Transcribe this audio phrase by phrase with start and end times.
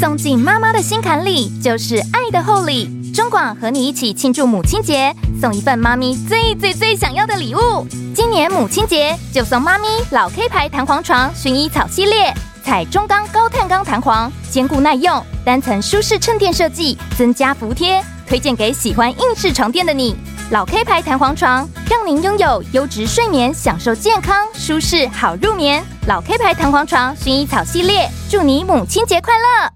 [0.00, 2.90] 送进妈妈的心坎里，就是爱的厚礼。
[3.12, 7.86] 中广和你一起庆祝母亲节，送一份妈咪最最最想要的礼物。
[8.14, 12.34] 今年母亲节就送妈咪老 K 牌弹簧床薰衣草系列，
[12.64, 20.16] 采中钢高碳钢弹簧，坚固耐用，单层舒适衬垫设计，增加服帖，推荐给喜欢硬式床垫的你。
[20.50, 25.82] 老 K 牌弹簧床，让您拥有优质睡眠，享受健康、舒适、好入眠。
[26.06, 29.73] 老 K 牌弹簧床，薰衣草系列，祝你母亲节快乐！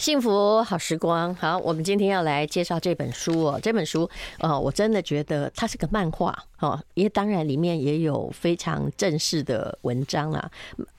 [0.00, 3.60] 幸福好时光，好，我们今天要来介绍这本书哦。
[3.62, 4.08] 这本书，
[4.38, 6.34] 呃，我真的觉得它是个漫画。
[6.60, 10.50] 哦，因为当然里面也有非常正式的文章啊，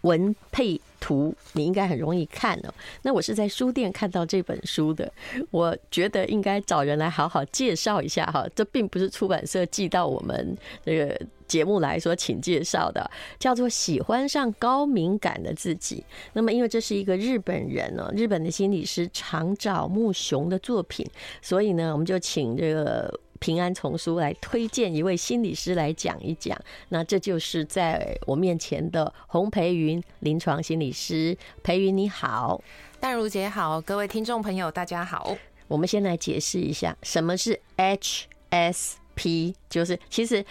[0.01, 2.73] 文配图，你应该很容易看哦。
[3.01, 5.11] 那我是在书店看到这本书的，
[5.49, 8.47] 我觉得应该找人来好好介绍一下哈。
[8.55, 15.97] 这并不是出版社寄到我们这个节目来说请介绍的，叫做《喜欢上高敏感的自己》。
[16.31, 21.05] 那么因为这是一个日本人哦，日本的心理师长沼木雄的作品，
[21.41, 23.19] 所以呢，我们就请这个。
[23.41, 26.55] 平安丛书来推荐一位心理师来讲一讲，
[26.89, 31.35] 那这就是在我面前的洪培云临床心理师。
[31.63, 32.61] 培云你好，
[32.99, 35.35] 淡如姐好，各位听众朋友大家好。
[35.67, 40.45] 我们先来解释一下什么是 HSP，就是其实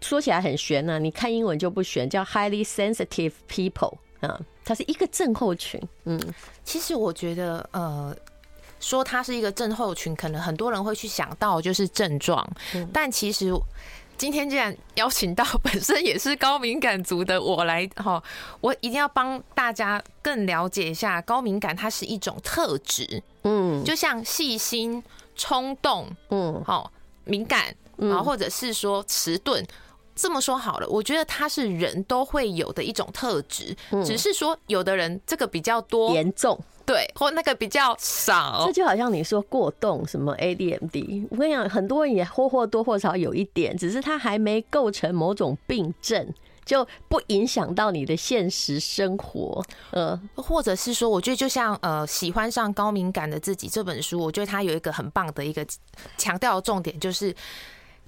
[0.00, 5.82] 说起来很玄呢、啊，你看英文就不玄，叫 Highly Sensitive People 啊，它是一个症候群。
[6.04, 6.20] 嗯，
[6.62, 8.16] 其实我觉得呃。
[8.80, 12.44] 说它是一个症候群，可能很多人会去想到就是症状，
[12.92, 13.52] 但其实
[14.16, 18.22] 今天既然邀请到本身也是高敏感族的我来哈，
[18.60, 25.02] 我一定要帮大家更了解一下高敏感，它是一种特质，嗯，就像细心、
[25.36, 26.92] 冲动，嗯，好
[27.24, 29.64] 敏感，然后或者是说迟钝，
[30.14, 36.58] 这么说好了，我觉得它是人都会有的一种特质，只是说有的人这个比较多严重。
[36.90, 46.34] 对，或那个比较少，这就好像你说过动什么 ADMD，我跟你讲，很多人也或或多或少有一点，只是他还没构成某种病症，
[46.64, 49.64] 就不影响到你的现实生活。
[49.92, 55.64] 呃，或者是说，我觉得就像呃，喜欢上高敏感的自己这本书，我觉得它有一个很棒的一个
[56.18, 57.32] 强调的重点，就是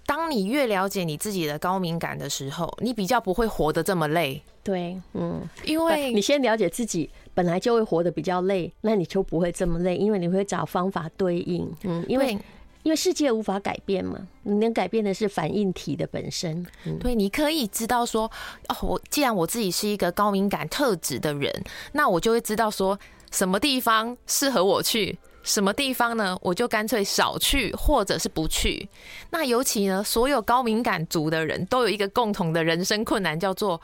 [0.05, 4.43] 当你越了解你自己的高敏感的时候，你比较不会活得这么累。
[4.65, 7.09] 对，嗯，因为你先了解自己。
[7.35, 11.71] 本来就会活得比较累，那你就不会这么累，因为你会找方法对应。
[11.85, 12.39] 嗯，因为
[12.83, 16.67] 因为世界无法改变嘛，你能改变的是反应体的本身。
[16.85, 18.31] 嗯，对，你可以知道说，
[18.69, 21.51] 哦，我既然我自己是一个高敏感特质的人，
[21.93, 22.99] 那我就会知道说
[23.31, 28.89] 什么地方适合我去，什么地方呢，我就干脆少去或者是不去。
[29.31, 33.81] 那尤其呢，所有高敏感族的人都有一个共同的人生困难，叫做。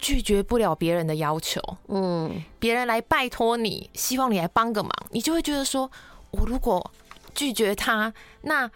[0.00, 5.90] 拒绝不了别人的要求，嗯，别人来拜托你，希望你来帮个忙，你就会觉得说，
[6.30, 6.90] 我如果
[7.34, 8.12] 拒绝他，
[8.42, 8.70] 那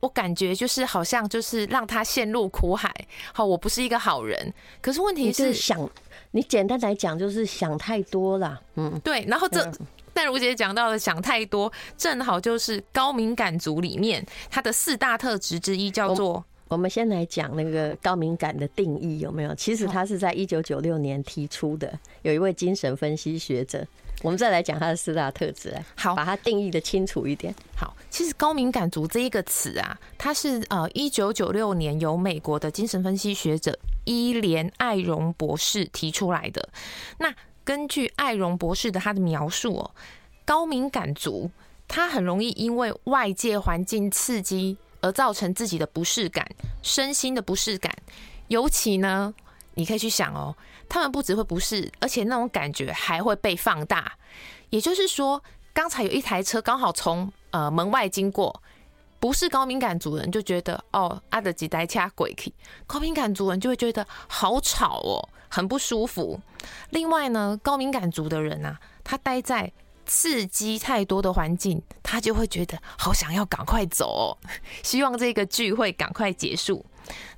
[0.00, 2.94] 我感觉就是好像就是让他陷入苦海，
[3.32, 4.54] 好，我不是一个好人。
[4.80, 5.90] 可是问题是，想
[6.30, 9.24] 你简单来讲就是想太多了，嗯，对。
[9.26, 9.68] 然后这
[10.14, 16.44] 但如姐讲到的想太多，正好就是高敏感族里面它的四大特质之一，叫做。
[16.68, 19.54] 我们先来讲那个高敏感的定义有没有？
[19.54, 23.86] 其实他是在一九九六年提出的，有一位精神分析学者。
[24.22, 27.54] 我们再来讲他的四大特质，好把它定义的清楚一点。
[27.76, 36.68] 好，其实高敏感族这一个词啊，它是呃一九九六年由美国的精神分析学者伊莲艾荣博士提出来的。
[37.18, 39.90] 那根据艾荣博士的他的描述哦，
[40.44, 41.48] 高敏感族
[41.86, 44.76] 他很容易因为外界环境刺激。
[45.00, 46.46] 而造成自己的不适感，
[46.82, 47.94] 身心的不适感，
[48.48, 49.32] 尤其呢，
[49.74, 50.56] 你可以去想哦，
[50.88, 54.12] 他们不只会不适，而且那种感觉还会被放大。
[54.70, 55.42] 也就是说，
[55.72, 58.62] 刚才有一台车刚好从呃门外经过，
[59.20, 62.52] 不是高敏感族人就觉得哦，阿德几台掐鬼气，
[62.86, 66.40] 高敏感族人就会觉得好吵哦，很不舒服。
[66.90, 69.72] 另外呢，高敏感族的人啊，他待在。
[70.08, 74.26] 刺激太多的环境，他就会觉得好想要赶快走哦，
[74.82, 76.84] 希望这个聚会赶快结束。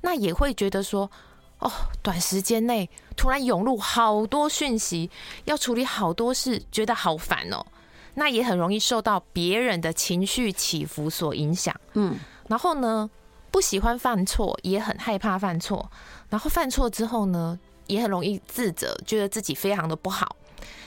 [0.01, 1.11] 那也会觉得说，
[1.59, 5.11] 哦，短时间内突然涌入好多讯息，
[5.45, 7.67] 要处理好多事，觉得好烦哦。
[8.15, 11.75] 那也很容易受到别人的情绪起伏所影响。
[11.95, 12.17] 嗯，
[12.49, 13.11] 然后呢，
[13.51, 15.91] 不喜欢犯错，也很害怕犯错。
[16.29, 17.59] 然后犯错之后呢，
[17.89, 20.37] 也很容易自责，觉得自己非常的不好。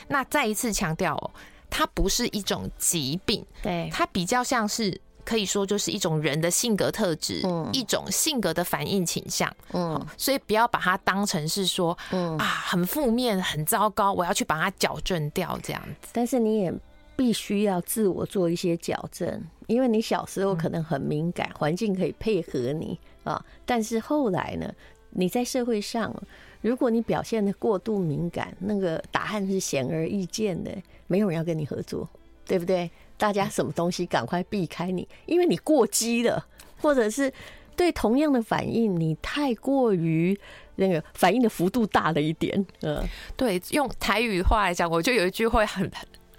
[0.07, 1.31] 那再一次强调哦。
[1.75, 12.37] 它不是一种疾病，对，它比较像是可以说就是一种人的性格特质，嗯，一种性格的反应倾向，嗯，所以不要把它当成是说，嗯。
[12.37, 15.81] 啊，很负面、很糟糕，我要去把它矫正掉这样。
[15.99, 16.09] 子。
[16.13, 16.71] 但是你也
[17.15, 24.71] 必须要自我做一些矫正，因为你小时候可能很敏感，环境可以配合你啊，但是后来呢，
[25.09, 26.13] 你在社会上，
[26.63, 30.71] 如果你表现的过度敏感，那个答案是显而易见的，
[31.05, 32.09] 没有人要跟你合作，
[32.45, 32.89] 对不对？
[33.17, 36.47] 大家什么东西赶快避开你，因为你过激了，
[36.81, 37.31] 或者是
[37.75, 40.37] 对同样的反应，你太过于
[40.75, 42.65] 那个反应的幅度大了一点。
[42.81, 43.03] 嗯，
[43.35, 45.89] 对，用台语话来讲，我就有一句话很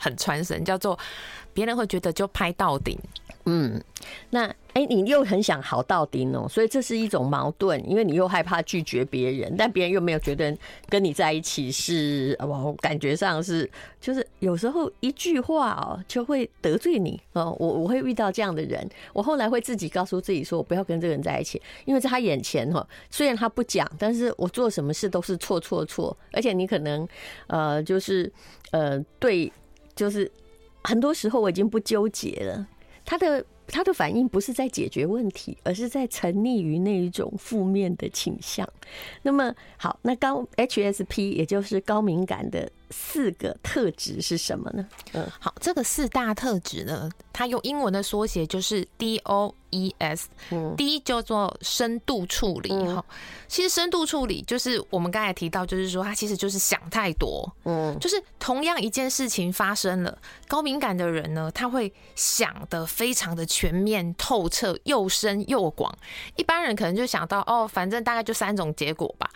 [0.05, 0.99] 很传神，叫做
[1.55, 2.99] 别人会觉得就拍到顶。
[3.47, 3.79] 嗯，
[4.31, 10.57] 那哎、你又很想好到顶哦，所以这是一种矛盾，因为你又害怕拒绝别人，但别人又没有觉得
[10.89, 13.71] 跟你在一起是，哦感觉上是，
[14.01, 17.55] 就是有时候一句话哦就会得罪你哦。
[17.61, 27.07] 我我会遇到这样的人，我后来会自己告诉自己说，我不要跟这个人在一起，因为在他眼前哈，虽然他不讲，但是我做什么事都是错错错，而且你可能
[27.49, 28.33] 呃就是
[28.71, 29.53] 呃对，
[29.95, 30.31] 就是
[30.83, 32.67] 很多时候我已经不纠结了。
[33.05, 38.69] 他的他的反应不是在解决问题，而是在沉溺于那一种负面的倾向。
[39.23, 44.87] 那么好，那高 HSP 也就是高敏感的四个特质是什么呢？
[45.13, 49.55] 嗯，好，这个四大特质呢，它用英文的缩写就是 DO。
[49.77, 50.29] E S，
[50.77, 53.05] 第一叫做深度处理哈。
[53.49, 57.53] 其实深度处理就是我们刚才提到，就是说它其实就是想太多。
[57.65, 60.17] 嗯，就是同样一件事情发生了，
[60.47, 65.93] 高敏感的人呢，他会想的非常的全面透彻，又深又广。
[66.37, 69.29] 一般人可能就想到哦，反正大概就三种结果吧。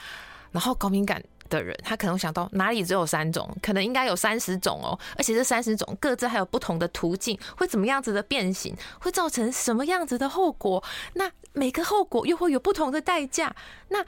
[0.53, 1.21] 然后高敏感。
[1.49, 10.83] 的人，他可能想到哪里只有三种，可能应该有三十种哦，而且这三十种各自还有不同的途径，会怎么样子的变形，会造成什么样子的后果？
[11.15, 13.55] 那每个后果又会有不同的代价。
[13.89, 14.05] 那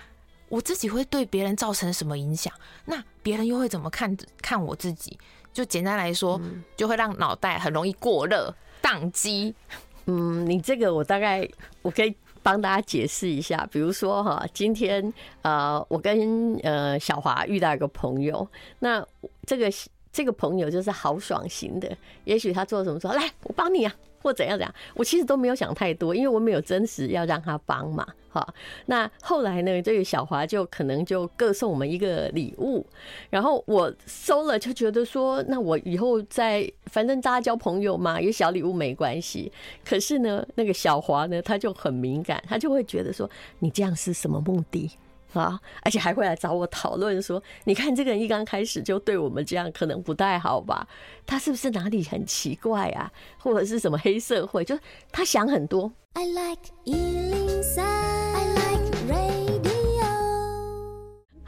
[0.49, 2.53] 我自己会对别人造成什么影响？
[2.85, 5.19] 那别人又会怎么看看我自己？
[5.53, 6.41] 就简单来说，
[6.77, 9.55] 就会让脑袋很容易过热、宕机。
[10.07, 11.49] 嗯，你这个我大概
[11.83, 12.15] 我可以。
[12.43, 18.47] 帮大家解释一下，比如说哈，今天呃，我跟呃小华遇到一个朋友，
[18.79, 19.07] 那
[19.47, 19.71] 这个
[20.13, 23.95] 这个朋友就是豪爽型的，也许他做什么说，来我帮你啊。
[24.23, 28.55] 或怎样怎样，我其实都没有想太多，因为我没有真实要让他帮嘛，好。
[28.87, 32.87] 那后来呢，这个小华就可能就各送我们一个礼物，
[33.29, 39.51] 然后我收了就觉得说，那我以后再反正大家交朋友嘛，有小礼物没关系。
[39.85, 43.29] 可是呢，那个小华呢，他就很敏感，他就会觉得说，
[43.59, 44.91] 你这样是什么目的？
[45.35, 45.61] 啊！
[45.83, 50.87] 而且还会来找我讨论说：“你看这个人一刚开始就对我们这样，可能不太好吧？
[51.27, 53.13] 他是不是哪里很奇怪啊？
[53.39, 54.65] 或者是什么黑社会？
[54.65, 54.79] 就
[55.13, 56.71] 他想很多。” I like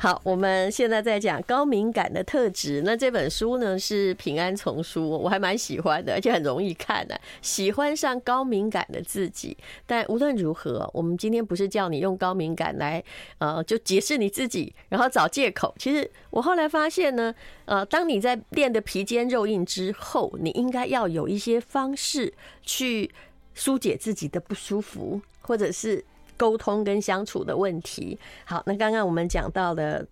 [0.03, 2.83] 好，我们现在在讲高敏感的特质。
[2.85, 7.17] 那这本书呢是平安丛书，我还蛮喜欢的，而且很容易看的。
[7.41, 9.57] 喜欢上高敏感的自己。
[9.87, 13.01] 但无论如何，我们今天不是叫你用高敏感来
[13.39, 15.73] 呃就解释你自己，然后找借口。
[15.79, 17.33] 其实我后来发现呢，
[17.67, 22.35] 呃，当你在练得皮坚肉硬之后，你应该要有一些方式
[22.65, 23.09] 去
[23.55, 26.05] 疏解自己的不舒服，或者是。
[26.43, 28.19] 沟通跟相处的问题。
[28.45, 30.05] 好，那刚刚我们讲到的，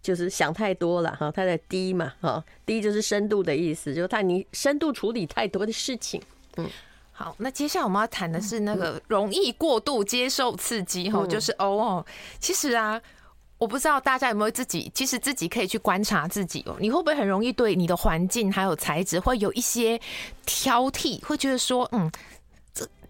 [0.00, 1.28] 就是想太多了哈。
[1.34, 6.22] 它的低嘛，哈低就是深度的意思，就是他你深度处理太多的事情。
[6.56, 6.70] 嗯，
[7.10, 12.06] 好，那接下来我们要谈的是那个容易过度接受刺激哈，就是哦哦。
[12.38, 13.02] 其实啊，
[13.58, 16.76] 我不知道大家有没有自己，其实自己可以去观察自己哦。
[16.78, 20.00] 你会不会很容易对你的环境还有材质会有一些
[20.46, 22.08] 挑剔，会觉得说，嗯。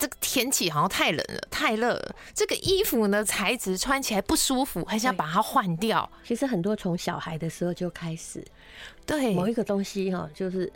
[0.02, 2.16] 这这个天气好像太冷了，太热了。
[2.34, 6.10] 这个衣服呢，材质穿起来不舒服，很想把它换掉。
[6.24, 8.44] 其实很多从小孩的时候就开始，
[9.06, 10.68] 对某一个东西哈，就是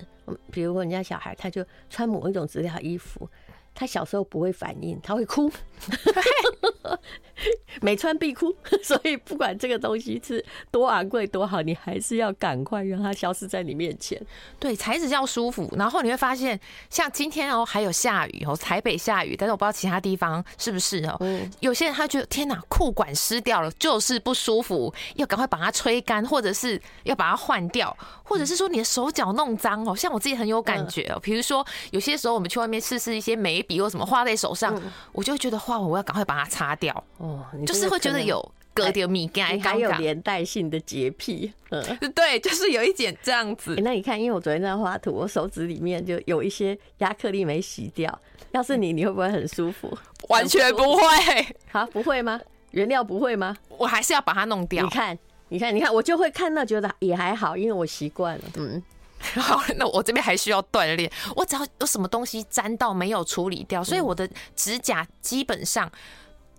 [0.53, 3.29] 比如说人家小孩，他就穿某一种质量衣服。
[3.77, 5.53] 他小时候不会反应，他会哭，
[7.83, 14.19] 每穿必哭， 所以不管这个东西是多昂贵多好，你还是要赶快让它消失在你面前。
[14.59, 21.15] 对，材质要舒服，然后你会发现，像今天哦，还有下雨哦，台北下雨，但是我不知道其他地方是不是哦。
[21.21, 33.63] 嗯有些人他觉得天哪，裤管湿掉了，就是不舒服，要赶快把它吹干，或者是要把它换掉，或者是说你的手脚弄脏哦，像我自己很有感觉哦，比如说有些时候我们去外面试试一些眉。
[33.67, 37.05] 笔或什么画在手上，嗯、我就会觉得画完我要赶快把它擦掉。
[37.19, 41.53] 哦，就是会觉得有隔掉米干，还有连带性的洁癖。
[41.71, 41.83] 嗯，
[42.15, 43.75] 对，就是有一点这样子。
[43.77, 48.19] 欸、那你看，因为我昨天在画图，我手指里面就有一些亚克力没洗掉。
[48.53, 49.97] 要是你，你会不会很舒服？
[50.29, 51.03] 完全不会。
[51.71, 52.41] 好，不会吗？
[52.71, 53.57] 原料不会吗？
[53.69, 54.83] 我还是要把它弄掉。
[54.83, 55.19] 你看，
[55.49, 58.45] 你看，你看，我就会看到觉得也还好，因为我习惯了。
[58.57, 58.83] 嗯。
[59.41, 61.11] 好，那我这边还需要锻炼。
[61.35, 65.91] 我只要有什么东西沾到没有处理掉，所以我的指甲基本上，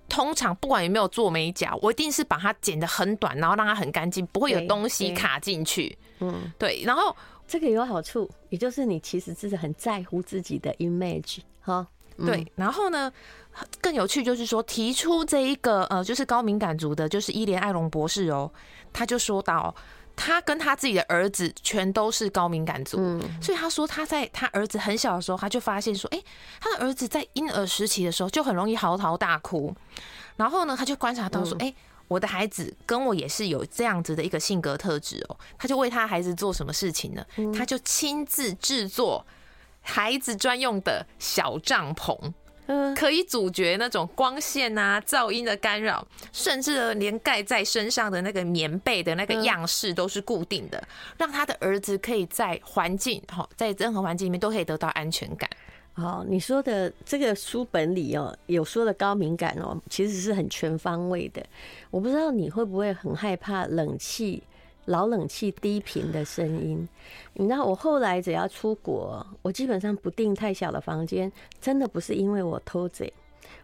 [0.09, 5.97] 通常不管有没有做美甲，我一定是把它剪得很短，然后让它很干净，不会有东西卡进去。
[6.19, 6.81] 嗯，对。
[6.83, 7.15] 然后
[7.47, 11.87] 这个有好处，也就是你其实是很在乎自己的 image 哈。
[12.17, 12.45] 对。
[12.55, 13.11] 然后呢，
[13.79, 18.51] 更有趣就是说，提出这一个呃，就是高敏感族的，就是伊莲艾隆博士哦，
[18.91, 19.73] 他就说到。
[20.17, 22.97] 他跟他自己的儿子全都是高敏感族，
[23.39, 26.21] 所以他说他在他儿子很小的时候，他就发现说，哎，
[26.59, 29.73] 他的儿子在婴儿时期的时候就很容易嚎啕大哭，
[30.35, 31.71] 然后呢，他就观察到说，哎，
[32.07, 37.23] 我的孩子跟我也是有这样子的一个性格特质哦，他就为他孩子做什么事情呢？
[37.55, 39.25] 他就亲自制作
[39.81, 42.33] 孩子专用的小帐篷。
[42.95, 50.81] 可以阻绝那种光线啊、噪音的干扰，甚至连盖在身上的那个棉被的那个样式都是固定的，
[51.17, 55.49] 让他的儿子可以在环境哈，在任何环境里面都可以得到安全感。
[55.93, 61.43] 好，你说的这个书本里哦，有说的高敏感哦，其实是很全方位的。
[61.89, 64.43] 我不知道你会不会很害怕冷气。
[64.87, 66.87] 老冷气低频的声音，
[67.33, 73.11] 你知道我后来只要出国，我基本上不订太小的房间，真的不是因为我偷贼。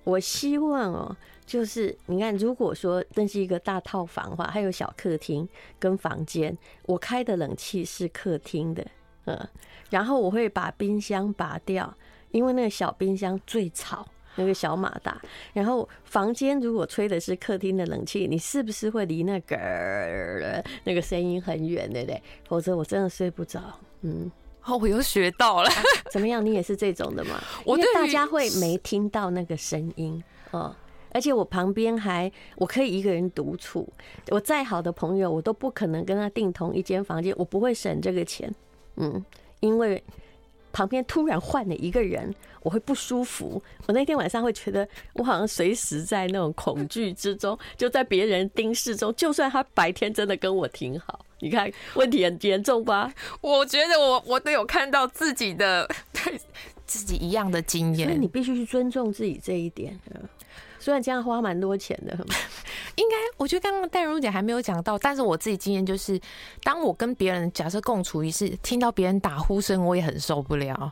[0.03, 1.15] 我希望哦，
[1.45, 5.47] 就是你看，如果说那是一个大套房的话，还有小客厅
[5.79, 8.85] 跟房间，我开的冷气是客厅的，
[9.25, 9.47] 嗯，
[9.89, 11.93] 然后我会把冰箱拔掉，
[12.31, 14.05] 因为那个小冰箱最吵。
[14.35, 15.21] 那个小马达，
[15.53, 22.21] 然后房间如果吹的是客厅的冷气，你是不是会离那个那个声音很远，对不对？
[22.47, 23.61] 否则我真的睡不着。
[24.01, 24.31] 嗯，
[24.65, 25.69] 哦，我又学到了。
[26.11, 26.43] 怎么样？
[26.45, 27.41] 你也是这种的吗？
[27.65, 30.75] 因为大家会没听到那个声音哦，
[31.11, 33.87] 而且我旁边还我可以一个人独处。
[34.29, 38.53] 我再好的朋友，我都不可能跟他订同一间房间，我不会省这个钱。
[38.95, 39.23] 嗯，
[39.59, 40.03] 因为。
[40.73, 43.61] 旁边突然换了一个人，我会不舒服。
[43.85, 49.13] 我那天晚上会觉得，我好像随时在那种恐惧之中，就在别人盯视中。
[49.15, 53.13] 就算他白天真的跟我挺好，你看问题很严重吧？
[53.39, 56.37] 我觉得我我都有看到自己的对
[56.85, 59.97] 自己一样的经验，所以你必须去尊重自己这一点。
[60.83, 62.13] 虽然这样花蛮多钱的，
[62.95, 66.19] 应该我觉得刚刚戴如姐还没有讲到，但是我自己经验就是，
[66.61, 70.91] 当我跟别人假设共处一室，听到别人打呼声，我也很受不了。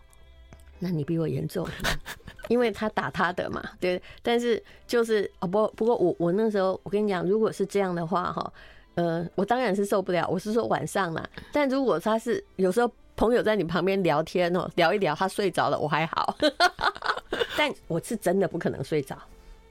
[0.79, 1.67] 那你比我严重，
[2.47, 4.01] 因为他打他的嘛，对。
[4.23, 8.53] 但是就是哦不，不过我我那时候我跟你讲，如果是这样的话哈，
[8.95, 10.25] 呃，我当然是受不了。
[10.29, 16.37] 我是说晚上嘛，但如果他是有时候朋友在你旁边聊天哦，聊一聊，他睡着了，我还好。
[17.57, 19.17] 但我是真的不可能睡着。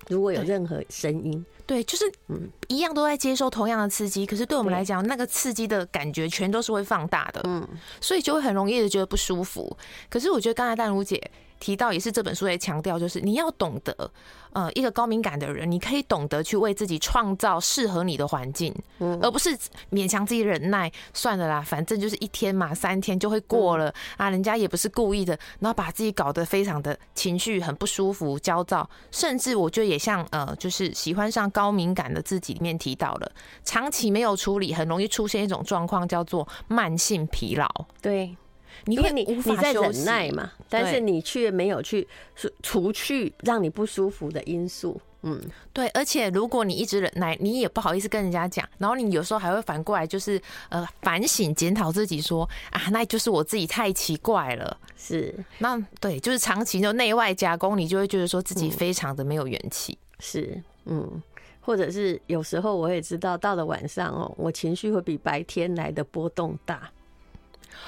[0.09, 7.66] 如果有任何声音，对，就是嗯，一样都在接受同样的刺激，可是对我们来讲，那个刺激的感觉全都是会放大的，嗯，
[8.00, 9.76] 所以就会很容易的觉得不舒服。
[10.09, 14.10] 可是我觉得刚才淡如姐提到，也是这本书在强调，就是你要懂得。
[14.52, 19.56] 呃，一个高敏感的人，你可以懂得去为自己创造适合你的环境，嗯，而不是
[19.92, 20.90] 勉强自己忍耐。
[21.14, 24.28] 算了啦，反正就是一天嘛，三天就会过了啊。
[24.28, 33.30] 人家也不是故意的，然后把自己搞得非常的情绪很不舒服、焦躁，甚至我觉得也像呃，就是喜欢上高敏感的自己里面提到了，
[33.64, 37.68] 长期没有处理，很容易出现一种状况，叫做慢性疲劳。
[38.02, 38.36] 对。
[38.87, 42.06] 因为你你在忍耐嘛，但是你却没有去
[42.62, 45.00] 除去让你不舒服的因素。
[45.22, 45.38] 嗯，
[45.75, 45.87] 对。
[45.88, 54.75] 而且如果你一直忍耐，你也不好意思跟人家讲，然后你有时候还会反过来就是呃反省检讨自己说啊，那就是我自己太奇怪了。
[54.96, 59.99] 是，那对，就是长期就内外夹攻，你就会觉得说自己非常的没有元气。
[60.20, 61.22] 是，嗯，
[61.60, 66.90] 或者是有时候我也知道，到了晚上哦，我情绪会比白天来的波动大。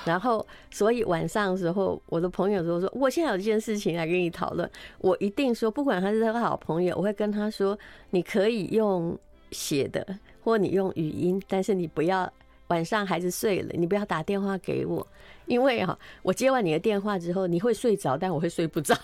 [0.04, 7.78] 然后，所以晚上的时候，我的朋友都说：“我现在有一件事情来跟你讨论。”我一定说，不管他是他的好朋友，我会跟他说
[8.10, 9.18] ：“你可以用
[9.50, 10.06] 写的，
[10.42, 12.30] 或你用语音，但是你不要
[12.68, 15.06] 晚上孩子睡了，你不要打电话给我，
[15.46, 18.94] 因为哈，我接完你的电话之后，你会睡着，但我会睡不着。”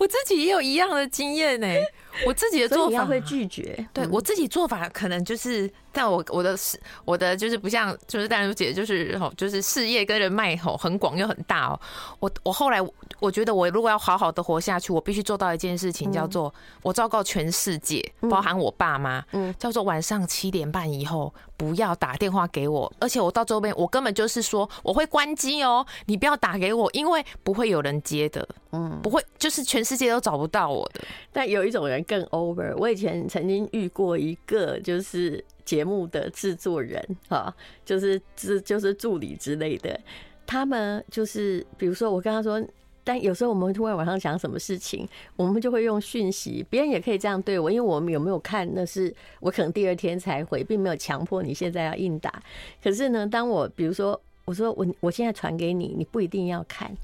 [0.00, 1.68] 我自己也有一样的经验呢。
[2.26, 3.04] 我自己的做法。
[3.06, 11.80] 会拒绝，对我自己做法可能就是，但我我的事我的就是不像，就是淡如姐就是吼，就是事业跟人脉吼很广又很大哦。
[12.18, 12.78] 我我后来
[13.20, 16.52] 我觉得我如果要好好的活下去，我必须做到一件事情，叫做
[16.82, 31.00] 我昭告全世界，包含我爸妈，嗯，叫做晚上七点半以后不要打电话给我，而且我到周边我根本就是说我会关机哦，你不要打给我，因为不会有人接的，嗯，不会，就是全世界都找不到我的。
[31.32, 32.00] 但有一种人。
[32.10, 32.74] 更 over。
[32.76, 37.54] 我以前曾经遇过一个就是节目的制作人哈，
[37.84, 40.00] 就是就是就是助理之类的，
[40.46, 42.60] 他们就是比如说我跟他说。
[43.02, 52.42] 但有时候我们突然晚上想什么事情，我们就会用讯息，别人也可以这样对我，因为我们有没有看，那是我可能第二天才回，并没有强迫你现在要应答。
[52.82, 56.94] 可是呢，当我比如说我说我我现在传给你，你不一定要看，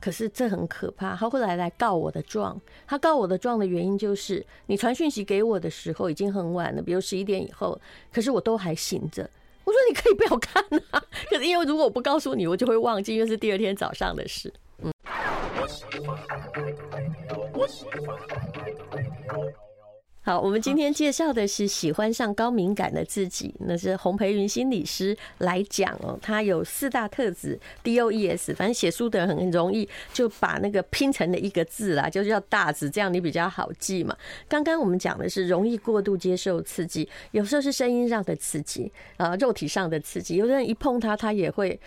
[0.00, 1.16] 可是这很可怕。
[1.16, 7.80] 他后来来告我的状，他告我的状的原因就是你传讯息给我的时候已经很晚了，比如十一点以后，
[8.12, 9.28] 可是我都还醒着。
[9.64, 14.52] 我说你可以不要看啊， 可是因为如果我不告诉你，我就会忘记，因为是第二天早上的事。
[14.82, 14.92] 嗯。
[20.26, 26.18] 好，我们今天介绍的是喜欢上高敏感的自己，那是洪培云心理师来讲哦。
[26.20, 34.16] 他有四大特质，D O E S，反正写书的人很容易就把那个拼成了一个字啦，就叫大字，这样你比较好记嘛。
[34.48, 41.78] 刚刚我们讲的是容易过度接受刺激，有时候是声音上的刺激啊，肉体上的刺激，有的人一碰他，他也会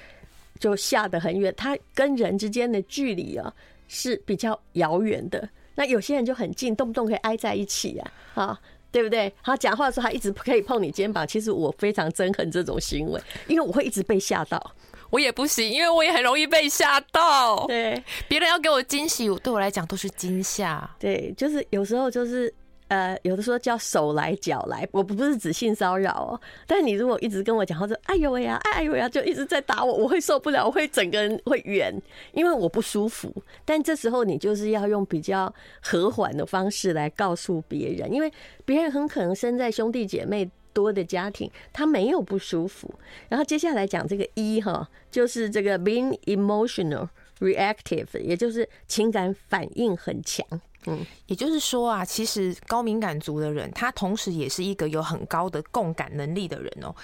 [0.58, 3.54] 就下得很远，他跟人之间的距离啊
[3.90, 5.50] 是比较遥远的。
[5.80, 8.60] 那有些人就很近，动不动可以挨在一起呀，啊，
[8.92, 9.34] 对不对？
[9.42, 11.26] 他讲话的时候，他一直可以碰你肩膀。
[11.26, 14.76] 其实我非常憎恨这种行为，因为我会一直被吓到。
[15.10, 17.66] 我也不行，因为我也很容易被吓到。
[17.66, 20.90] 对，别人要给我惊喜，对我来讲都是惊吓。
[21.00, 22.54] 对，就是有时候就是。
[22.90, 26.42] 呃，有的时候叫手来脚来，我不是指性骚扰哦。
[26.68, 31.94] 但你如果一直跟我讲话说，哎呦喂呀，哎呦呀，就一直在打我，我会受不了，我会整个人会远，
[32.34, 33.32] 因为我不舒服。
[33.64, 38.32] 但这时候你就是要用比较和缓的方式来告诉别人，因为
[38.66, 42.92] 别人很可能生在兄弟姐妹多的家庭，他没有不舒服。
[43.28, 47.08] 然后接下来讲这个一哈，就是这个 being emotional
[47.40, 50.46] reactive，也就是情感反应很强。
[50.86, 56.96] 嗯，也就是说啊，其实高敏感族的人，他同时也是一个有很高的共感能力的人哦。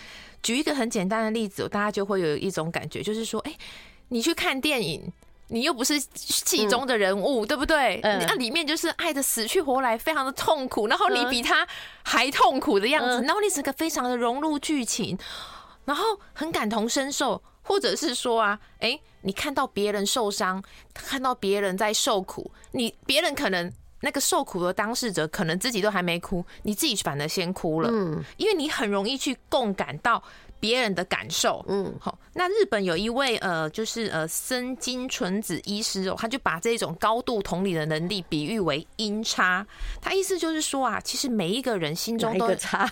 [0.41, 3.53] 举一个很简单的例子，大家就会有一种感觉，就是说，哎，
[4.07, 5.11] 你去看电影，
[5.49, 7.99] 你又不是戏中的人物，对不对？
[8.01, 11.67] 那里面就是爱的死去活来，非常的痛苦，然后你比他
[12.03, 15.17] 还痛苦的样子，然后你整个非常的融入剧情，
[15.83, 17.41] 然后很感同身受。
[17.67, 30.21] 或者是说啊，哎，你看到别人受伤，看到别人在受苦，你别人可能那个受苦的当事者，可能自己都还没哭，你自己反而先哭了，嗯，因为你很容易去共感到。
[30.57, 32.17] 别人的感受，嗯，好。
[32.33, 39.67] 那日本有一位呃，就是呃，森金纯子医师哦，他就把这种高度同理的能力比喻为音叉。
[40.01, 42.89] 他意思就是说啊，其实每一个人心中都有叉，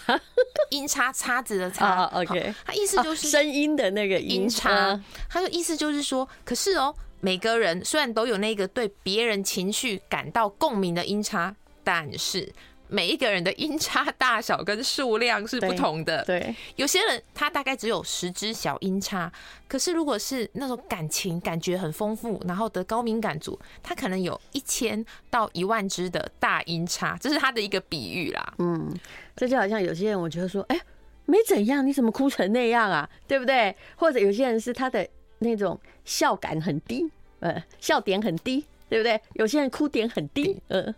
[0.69, 2.03] 音叉叉子的叉。
[2.13, 4.99] OK，他意思就是声音的那个音叉。
[5.27, 12.51] 他的意思就是说，可是哦，每个人虽然都有那个对别人情绪感到共鸣的音差，但是。
[12.89, 16.23] 每一个人的音差大小跟数量是不同的。
[16.25, 19.31] 对，有些人他大概只有十只小音差，
[19.67, 28.53] 可是如果是那种感情感觉很丰富，然后的高敏感族，他可能有一千到一万只的大音差，这是他的一个比喻啦。
[28.59, 28.93] 嗯，
[29.35, 30.79] 这就好像有些人，我觉得说，哎，
[31.25, 33.09] 没怎样，你怎么哭成那样啊？
[33.27, 33.75] 对不对？
[33.95, 35.07] 或者有些人是他的
[35.43, 37.07] 那种笑感很低，
[37.41, 39.21] 呃，笑点很低，对不对？
[39.33, 40.93] 有些人哭点很低，呃。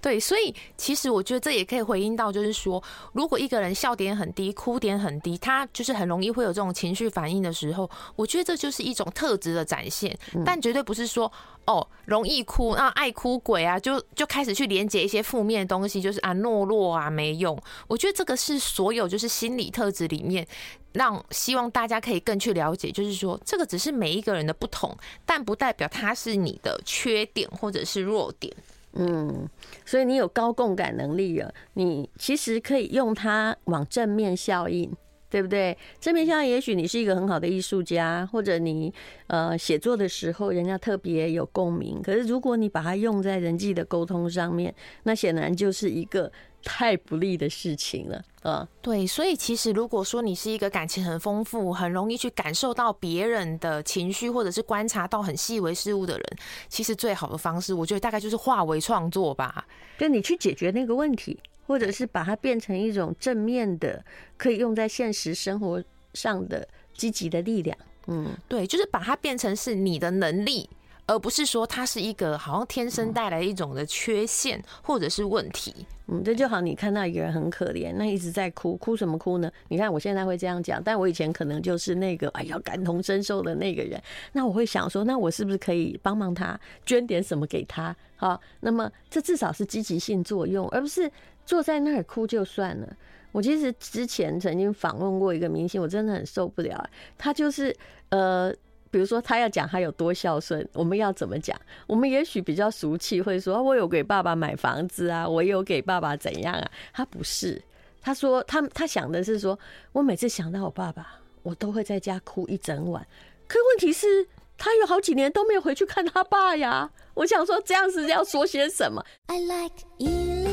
[0.00, 11.30] 对，所以其实我觉得这也可以回应到，就是说，如果一个人笑点很低，哭点很低，他就是很容易会有这种情绪反应的时候，我觉得这就是一种特质的展现，但绝对不是说
[11.66, 17.56] 哦，容易哭啊，爱哭鬼啊，就就开始去连接一些负面的东西，就是啊，懦弱啊，没用。
[17.86, 20.46] 我觉得这个是所有就是心理特质里面，
[20.92, 28.52] 让希望大家可以更去了解，就是说，这个只是每一个人的不同，但不代表它是你的缺点或者是弱点。
[28.98, 29.48] 嗯，
[29.84, 34.92] 所以你有高共感能力了，你其实可以用它往正面效应，
[35.30, 35.76] 对不对？
[36.00, 38.92] 正面效应，也许你是一个很好的艺术家，或者你
[39.28, 42.02] 呃写作的时候人家特别有共鸣。
[42.02, 46.30] 可是如果你把它用在人际的沟通上面，那显然就是一个。
[46.64, 48.68] 太不利的事情了啊！
[48.82, 56.24] 对，所以其实如果说你是一个感情很丰富、很容易去感受到别人的情绪，或者是观察到很细微事物的人，
[56.68, 59.66] 其实最好的方式，我觉得大概就是化为创作吧。
[59.96, 64.04] 跟你去解决那个问题，或者是把它变成一种正面的，
[64.36, 65.82] 可以用在现实生活
[66.14, 67.76] 上的积极的力量。
[68.06, 70.68] 嗯，对，就是把它变成是你的能力。
[71.08, 75.74] 而不是说它是一个好像天生带来一种的缺陷或者是问题。
[76.06, 79.50] 嗯，这就好，你看到一个人很可怜，那一直在哭，哭什么哭呢？
[79.68, 84.00] 你看我现在会这样讲，但我以前可能就是那个哎呀感同身受的那个人。
[84.32, 87.96] 那我会想说，那我是不是可以帮帮他，捐点什么给他？
[88.16, 91.10] 好，那么这至少是积极性作用，而不是
[91.46, 92.96] 坐在那儿哭就算了。
[93.32, 97.74] 我其实之前曾经访问过一个明星，我真的很受不了，他就是
[98.10, 98.54] 呃。
[98.90, 101.58] 比如说，他要讲他有多孝顺，我们要怎么讲？
[101.86, 106.70] 我们也许比较俗气，会说我有给爸爸买房子啊，我有给爸爸怎样啊？
[106.92, 107.60] 他不是，
[108.00, 109.58] 他说他他想的是说，
[109.92, 113.06] 我每次想到我爸爸，我都会在家哭一整晚。
[113.46, 116.90] 可问题是，他有好几年都没有回去看他爸呀。
[117.14, 120.47] 我想说，这样是要说些什么？I like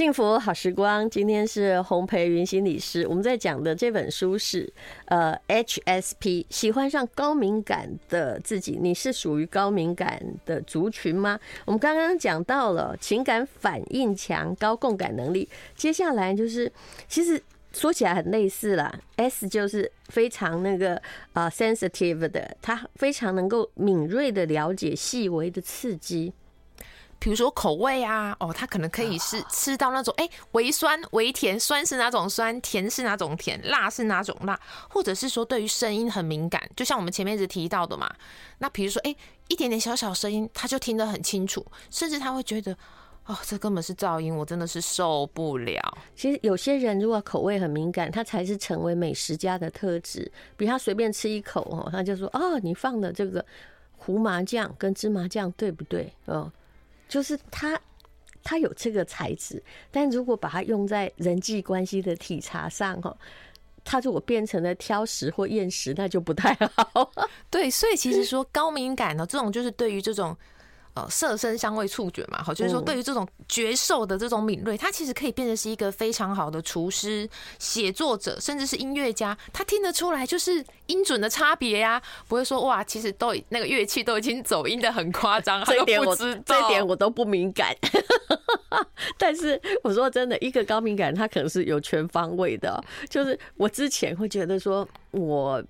[0.00, 3.06] 幸福好时光，今天是洪培云心理师。
[3.06, 4.66] 我们在讲的这本书是
[5.04, 8.78] 呃 HSP，喜欢上高敏感的自己。
[8.80, 11.38] 你是属于高敏感的族群吗？
[11.66, 15.46] 我们刚刚讲到了情感反应强、高共感能力。
[15.76, 16.72] 接下来就是，
[17.06, 17.38] 其实
[17.74, 18.90] 说起来很类似啦。
[19.16, 20.98] S 就是非常那个
[21.34, 26.32] 啊 sensitive 的，他非常能够敏锐的了解细微的刺激。
[27.20, 38.10] 比如说口味啊，哦，他可能可以是吃到那种哎，微酸、微甜，酸是哪种酸，甜是哪种甜，辣是哪种辣，或者是说对于声音很敏感，就像我们前面一直提到的嘛。
[38.58, 39.14] 那比如说哎，
[39.48, 42.74] 一点点小小声音，他就听得很清楚，甚至他会觉得
[43.26, 45.98] 哦，这根本是噪音，我真的是受不了。
[46.16, 50.32] 其实有些人如果口味很敏感，他才是成为美食家的特质。
[50.56, 53.44] 比如他随便吃一口哦，他就说哦，你放的这个
[53.98, 56.10] 胡麻酱跟芝麻酱对不对？
[56.24, 56.50] 哦。
[57.10, 57.78] 就是他，
[58.42, 63.14] 他有这个材质，但如果把它用在人际关系的体察上，哈，
[63.84, 67.12] 他如果变成了挑食或厌食，那就不太好。
[67.50, 70.34] 对，所以其实说高敏感呢，这种就是对于这种。
[70.94, 77.28] 呃，色身香味触觉嘛，好，就是说对于这种觉受的这种敏锐，它其实可以变成是一个非常好的厨师、
[77.60, 87.72] 写作者，甚至是音乐家，他听得出来就是音准的差别呀，不会说哇，其实都那个乐器都已经走音的很夸张，这一点我这一点我都不敏感。
[89.16, 95.62] 但是我说真的，一个高敏感，他可能是有全方位的，就是我之前会觉得说我。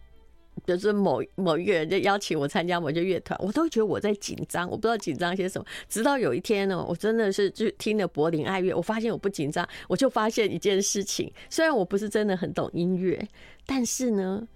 [0.66, 5.66] 就是某某一个人就邀请我参加某个乐团，我都觉得我在紧张，我不知道紧张些什么。
[5.88, 13.28] 直到有一天呢，我真的是就听了柏林爱乐，我发现我不紧张，我就发现一件事情：虽然我不是真的很懂音乐，
[13.66, 14.46] 但是呢，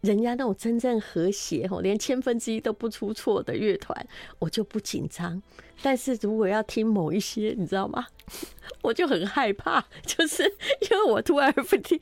[0.00, 4.06] 人家那种真正和谐吼，连千分之一都不出错的乐团，
[4.38, 5.42] 我就不紧张。
[5.82, 8.06] 但是如果要听某一些，你知道吗？
[8.82, 10.42] 我就很害怕，就是
[10.90, 12.00] 因为我突然不听，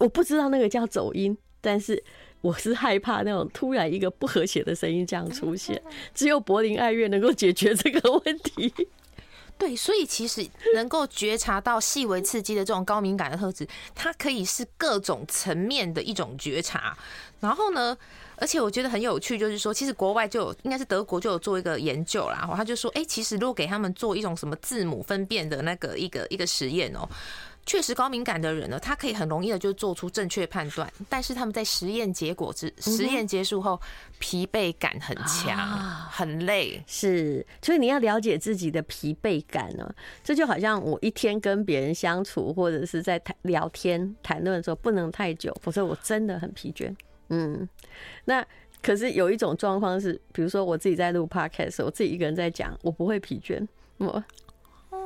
[0.00, 2.02] 我不知道那个叫走音，但是。
[2.40, 5.82] 我是害怕那种突然一个不和谐的声音这样出现，
[6.14, 8.72] 只有柏林爱乐能够解决这个问题。
[9.58, 16.96] 对，所以其实能够觉察到细微刺激的这种高敏感的特质，它可以是各种层面的一种觉察。
[17.40, 17.98] 然后呢，
[18.36, 22.36] 而且我觉得很有趣，就是说，其实国外就有，应该是德国就有做一个研究啦。
[22.38, 27.08] 然后他就说，哎，其实如果给他们做一种什么字母分辨的那个一个一个实验哦。
[27.68, 33.78] 确实，高敏感的人呢，他可以很容易的就做出正确判断，但是他们在实验结果之实验结束后，
[34.18, 35.54] 疲惫感很强，
[36.10, 36.82] 很累。
[36.86, 39.94] 是，所以你要了解自己的疲惫感呢。
[40.24, 46.90] 这就好像我一天跟别人相处，或者是在谈聊天谈论的时候，不能太久，否则我真的很疲倦。
[47.28, 47.68] 嗯，
[48.24, 48.42] 那
[48.80, 53.68] 可是有一种状况是，比如说我自己在录 podcast，我自己一个人在讲，我不会疲倦。
[53.98, 54.24] 我。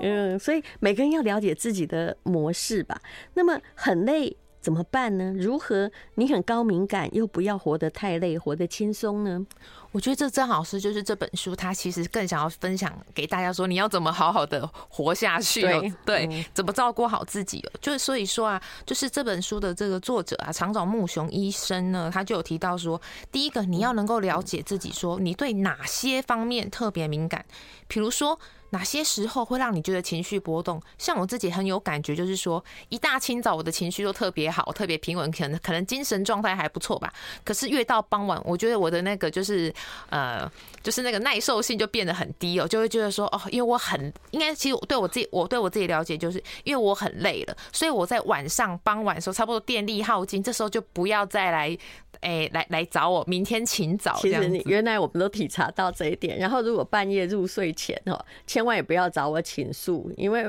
[0.00, 3.00] 嗯，所以每个人要了解自己的模式吧。
[3.34, 5.34] 那么很累怎么办呢？
[5.36, 9.46] 如何你很高敏感又不要活得太累，活得轻松呢？
[9.92, 17.70] 我觉得这正好是就是这本书，他其实更想要分享给大家说，你要怎么好好的活下去哦，对，对，怎么照顾好自己哦。
[17.80, 23.00] 就是所以说啊，就是这本书的这个作者啊，长沼木雄医生呢，他就有提到说，
[23.30, 27.44] 第一个你要能够了解自己，说你对哪些方面特别敏感，
[27.86, 28.38] 比如说。
[28.74, 30.80] 哪些时候会让你觉得情绪波动？
[30.96, 37.12] 像我自己很有感觉，就是说一大清早我的情绪都特别好，特别平稳，可能可能精神状态还不错吧。
[37.44, 39.70] 可是越到傍晚，我觉得我的那个就是
[40.10, 40.50] 呃，
[40.82, 51.78] 就是那个耐受性就变得很低哦，就会觉得说哦，因为我很应该其实我对我自己我对我自己了解，就是因为我很累了，所以我在晚上傍晚的时候差不多电力耗尽，这时候就不要再来。
[52.20, 54.16] 哎、欸，来来找我，明天请早。
[54.20, 56.38] 其实你原来我们都体察到这一点。
[56.38, 60.48] 然后如果半夜入睡前哦，千万也不要找我倾诉，因为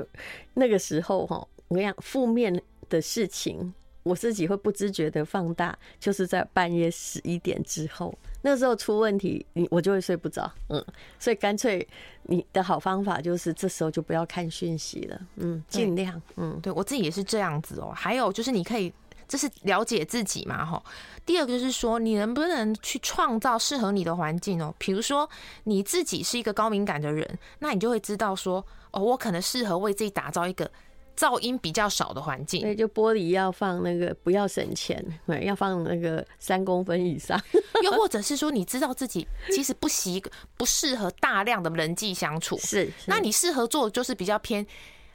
[0.53, 1.35] 那个时候哈，
[1.69, 8.13] 我跟你讲，负面的事情我自己会不自觉的放大，就是在半夜十一点之后，
[8.45, 10.85] 那时候出问题，你我就会睡不着，嗯，
[11.17, 11.87] 所以干脆
[12.23, 17.93] 你的好方法就是这时候就不要看讯息了，嗯，尽量，嗯，对我自己也是这样子哦。
[17.95, 18.91] 还有就是你可以，
[19.29, 20.83] 这是了解自己嘛，哈。
[21.25, 24.75] 第二个就是说，你能不能去创造适合你的环境哦？
[24.77, 25.29] 比如说
[25.63, 30.69] 你自己是一个高敏感的人，那你就会知道说，哦，我可能适合为自己打造一个。
[31.17, 37.39] 噪音比较少的环境，对，就玻璃要放那个，不要省钱，对，要放那个三公分以上。
[37.83, 40.23] 又或者是说， 你知道自己其实不习
[40.57, 44.65] 不适合大量的人际相处，是，那你适合做就是比较偏。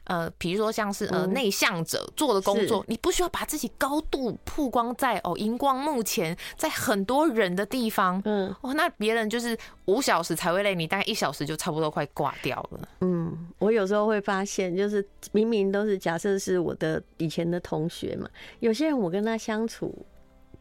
[0.09, 12.89] 呃，比如说像是呃内向者做的工作，你不需要把自己高度曝光在哦荧光幕前，在很多人的地方，嗯，哦，那别人就是五小时才会累，你大概一小时就差不多快挂掉了。
[13.01, 18.27] 嗯，我有时候会发现，就是明明都是假设是我的以前的同学嘛，
[18.61, 19.95] 有些人我跟他相处，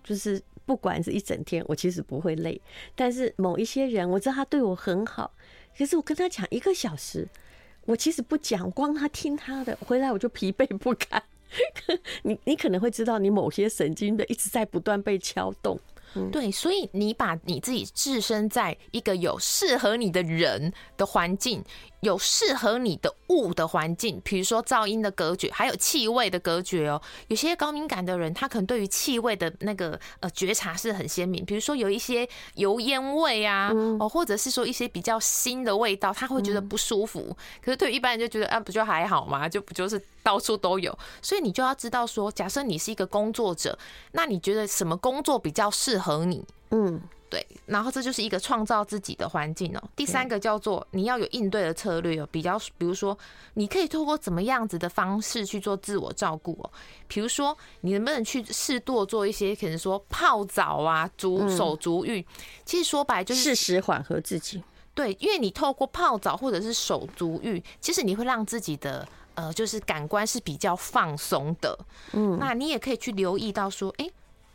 [0.05, 2.61] 就是不管是一整天，我其实不会累，
[2.95, 5.31] 但是某一些人，我知道他对我很好，
[5.79, 7.27] 可是我跟他讲一个小时。
[7.89, 11.23] 我其实不讲，光他听他的，回来我就疲惫不堪。
[12.23, 15.81] 你你可能会知道，你某些神经的一直在不断被敲动。
[16.31, 21.65] 对，所以你把你自己置身在一个有适合你的人的环境，
[22.01, 27.01] 有适合你的物的环境，比如说噪音的隔绝，还有气味的隔绝哦。
[27.27, 37.37] 有些高敏感的人，他可能对于气味的那个呃觉察是很鲜明，比如说有一些油烟味啊，哦，或者是说一些比较腥的味道，他会觉得不舒服。
[37.61, 39.49] 可是对于一般人就觉得啊，不就还好嘛？
[39.49, 40.97] 就不就是到处都有。
[41.21, 43.77] 所以你就要知道说，假设你是一个工作者，
[44.13, 46.25] 那你觉得什么工作比较适合？
[46.25, 49.83] 你，嗯，对，然后这就是一个创造自己的环境哦。
[49.95, 53.17] 第三个叫做你要有应对的策略哦，比较比如说，
[53.55, 56.71] 你可以透过怎么样子的方式去做自我照顾哦。
[57.07, 62.25] 比如说，你能不能去适度做一些，可能说泡澡啊、足手足浴，
[62.65, 64.63] 其实说白就是适时缓和自己。
[64.95, 71.79] 对，因为你透过泡澡或者是手足浴，其实你会让自己的呃，就是感官是比较放松的。
[72.13, 74.09] 嗯，那你也可以去留意到说，哎。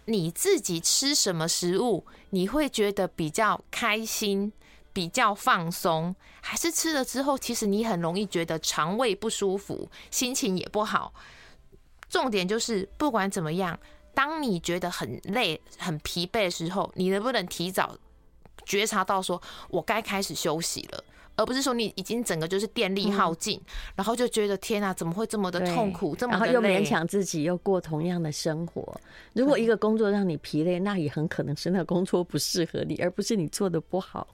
[0.05, 4.51] 你自己吃什么食物，你会觉得比较开心、
[4.91, 11.13] 比较放松，还是吃了之后，其实你很容易觉得肠胃不舒服，心情也不好。
[12.09, 13.79] 重点就是，不管怎么样，
[14.13, 17.97] 当你觉得很累、很疲惫的时候，你能不能提早
[18.65, 21.03] 觉察到，说我该开始休息了？
[21.35, 23.65] 而不是说你已经整个就是电力耗尽，嗯、
[23.97, 28.95] 然后就觉得天啊，怎么会这么的痛苦，这么的累，然后又勉强自己又过同样的生活。
[29.33, 34.27] 如果一个工作让你疲累，那也很可能是那个工作不适合你，而不是你做的不好。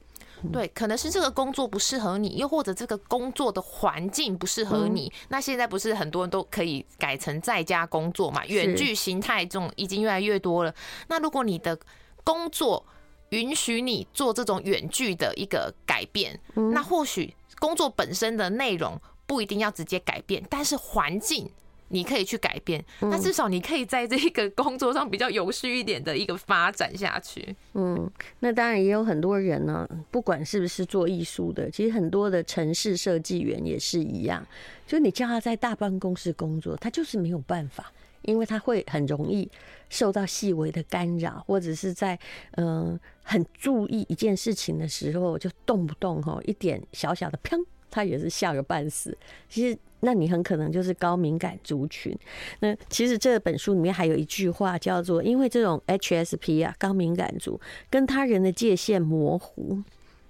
[0.53, 5.11] 对，可能是这个工作不适合你，又或者这个工作的环境不适合你。
[5.13, 8.45] 嗯、那现在不是很多人都可以改成在家工作嘛？
[8.45, 10.73] 远距形态这种已经越来越多了。
[11.09, 11.77] 那如果你的
[12.23, 12.85] 工作，
[13.29, 16.39] 允许你做这种远距的一个改变，
[16.73, 21.49] 那或许工作本身的内容不一定要直接改变，但是环境
[21.89, 22.83] 你可以去改变。
[22.99, 27.55] 那至少你可以在这个工作上比较有序一点的一个发展下去。
[27.73, 34.45] 嗯，那当然也有很多人呢，不管是不是做艺术的，其实很多的城市设计员也是一样，
[34.87, 37.91] 就你叫他在大办公室工作，他就是没有办法。
[38.23, 39.49] 因为他会很容易
[39.89, 42.17] 受到细微的干扰，或者是在
[42.51, 49.17] 嗯、很注意一件事情的时候，就动不动哈一点小小的砰，他也是吓个半死。
[49.47, 52.17] 其实，那你很可能就是高敏感族群。
[52.59, 59.81] 那其实这本书里面还有一句话叫做：因为这种 HSP 啊，高敏感族跟他人的界限模糊。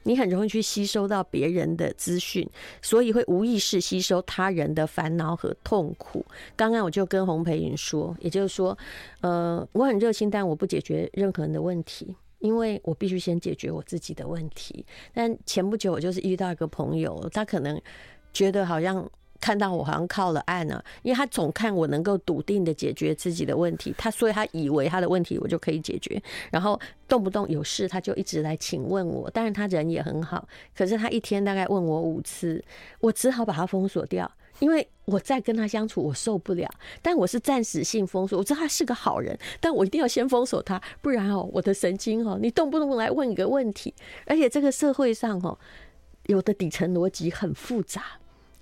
[0.04, 2.48] 你很容易去吸收到别人的资讯，
[2.82, 6.26] 所以会无意识吸收他人的烦恼和痛苦。
[6.56, 8.78] 刚刚我就跟洪培云说，也就是说，
[9.22, 14.86] 呃，我很热心，但我不解决任何人的问题，因为我必须先解决我自己的问题。
[15.14, 17.80] 但前不久我就是遇到一个朋友，他可能
[18.34, 19.10] 觉得好像。
[19.40, 26.22] 看到我好像靠了岸了，因为他总看我能够笃定的解决自己的问题，他所以他以为他的问题我就可以解决，
[26.52, 29.30] 然后动不动有事他就一直来请问我。
[29.30, 32.64] 当然他人也很好，可是他一天大概问我五次，
[33.00, 36.70] 我只好把他封锁掉，因为我再跟他相处我受不了。
[37.02, 43.94] 但我是暂时性封锁，我知道他是个好人，但我一定要先封锁他，不然哦，我的神经哦，你动不动来问一个问题，
[44.26, 45.58] 而且这个社会上哦，
[46.26, 48.04] 有的底层逻辑很复杂。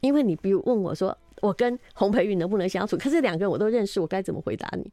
[0.08, 2.98] 因为你比如问我说，我跟洪培宇能不能相处？
[2.98, 4.90] 可是两个人我都认识，我该怎么回答你？